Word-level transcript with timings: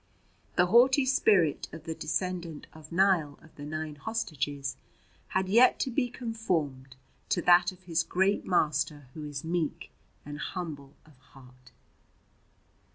The 0.55 0.65
haughty 0.65 1.05
spirit 1.05 1.67
of 1.71 1.83
the 1.83 1.93
descendant 1.93 2.65
of 2.73 2.91
Niall 2.91 3.37
of 3.43 3.53
the 3.55 3.63
Nine 3.67 3.93
Hostages 3.97 4.75
had 5.27 5.47
yet 5.47 5.79
to 5.81 5.91
be 5.91 6.09
conformed 6.09 6.95
to 7.29 7.39
that 7.43 7.71
of 7.71 7.83
his 7.83 8.01
great 8.01 8.43
Master 8.43 9.09
Who 9.13 9.23
is 9.25 9.43
meek 9.43 9.91
and 10.25 10.39
humble 10.39 10.95
of 11.05 11.19
heart. 11.19 11.71